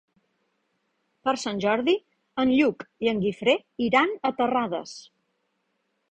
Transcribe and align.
Per 1.27 1.33
Sant 1.41 1.59
Jordi 1.65 1.93
en 2.43 2.53
Lluc 2.59 2.85
i 3.07 3.11
en 3.11 3.21
Guifré 3.25 3.55
iran 3.89 4.15
a 4.31 4.31
Terrades. 4.41 4.95